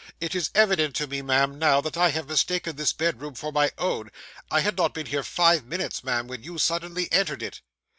It 0.19 0.33
is 0.33 0.49
evident 0.55 0.95
to 0.95 1.05
me, 1.05 1.21
ma'am, 1.21 1.59
now, 1.59 1.79
that 1.79 1.95
I 1.95 2.09
have 2.09 2.27
mistaken 2.27 2.75
this 2.75 2.91
bedroom 2.91 3.35
for 3.35 3.51
my 3.51 3.69
own. 3.77 4.09
I 4.49 4.61
had 4.61 4.75
not 4.75 4.95
been 4.95 5.05
here 5.05 5.21
five 5.21 5.63
minutes, 5.63 6.03
ma'am, 6.03 6.27
when 6.27 6.41
you 6.41 6.57
suddenly 6.57 7.07
entered 7.11 7.43
it. 7.43 7.61